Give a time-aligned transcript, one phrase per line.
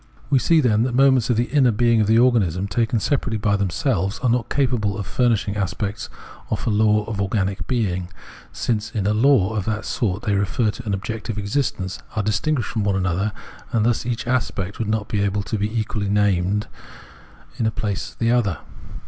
[0.31, 3.37] We see, then, that the moments of the" inner" being of the organism taken separately
[3.37, 6.09] by themselves are not capable of furnishing aspects
[6.49, 8.09] of a law of organic being,
[8.51, 12.71] since in a law of that sort they refer to an objective existence, are distinguished
[12.71, 13.31] from one another,
[13.71, 16.65] and thus each aspect would not be able to be equaUy named in 266 Phenomenology
[16.65, 18.57] of Mind place of the other.